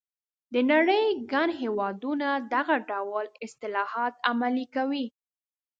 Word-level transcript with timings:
د 0.53 0.55
نړۍ 0.71 1.05
ګڼ 1.31 1.49
هېوادونه 1.61 2.27
دغه 2.53 2.75
ډول 2.89 3.25
اصلاحات 3.45 4.13
عملي 4.29 4.65
کوي. 4.75 5.05